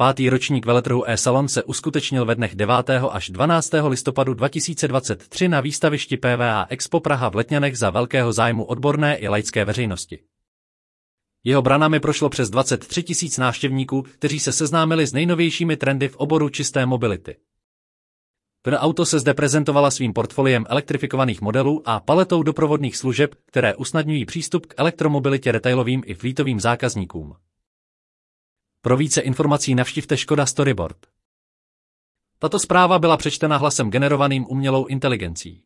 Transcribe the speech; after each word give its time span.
Pátý 0.00 0.30
ročník 0.30 0.66
veletrhu 0.66 1.10
e-salon 1.10 1.48
se 1.48 1.62
uskutečnil 1.62 2.24
ve 2.24 2.34
dnech 2.34 2.54
9. 2.54 2.74
až 3.10 3.30
12. 3.30 3.70
listopadu 3.88 4.34
2023 4.34 5.48
na 5.48 5.60
výstavišti 5.60 6.16
PVA 6.16 6.66
Expo 6.68 7.00
Praha 7.00 7.28
v 7.28 7.34
Letňanech 7.34 7.78
za 7.78 7.90
velkého 7.90 8.32
zájmu 8.32 8.64
odborné 8.64 9.16
i 9.16 9.28
laické 9.28 9.64
veřejnosti. 9.64 10.18
Jeho 11.44 11.62
branami 11.62 12.00
prošlo 12.00 12.28
přes 12.28 12.50
23 12.50 13.02
tisíc 13.02 13.38
návštěvníků, 13.38 14.02
kteří 14.02 14.40
se 14.40 14.52
seznámili 14.52 15.06
s 15.06 15.12
nejnovějšími 15.12 15.76
trendy 15.76 16.08
v 16.08 16.16
oboru 16.16 16.48
čisté 16.48 16.86
mobility. 16.86 17.36
Pn 18.62 18.74
Auto 18.74 19.06
se 19.06 19.18
zde 19.18 19.34
prezentovala 19.34 19.90
svým 19.90 20.12
portfoliem 20.12 20.66
elektrifikovaných 20.68 21.40
modelů 21.40 21.82
a 21.84 22.00
paletou 22.00 22.42
doprovodných 22.42 22.96
služeb, 22.96 23.34
které 23.46 23.74
usnadňují 23.74 24.24
přístup 24.24 24.66
k 24.66 24.74
elektromobilitě 24.76 25.52
retailovým 25.52 26.02
i 26.06 26.14
flítovým 26.14 26.60
zákazníkům. 26.60 27.34
Pro 28.88 28.96
více 28.96 29.20
informací 29.20 29.74
navštivte 29.74 30.16
Škoda 30.16 30.46
Storyboard. 30.46 30.96
Tato 32.38 32.58
zpráva 32.58 32.98
byla 32.98 33.16
přečtena 33.16 33.56
hlasem 33.56 33.90
generovaným 33.90 34.46
umělou 34.48 34.86
inteligencí. 34.86 35.62